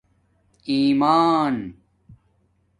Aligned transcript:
ایمان 0.63 1.73